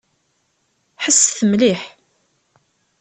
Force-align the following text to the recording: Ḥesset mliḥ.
Ḥesset 1.03 1.39
mliḥ. 1.49 1.81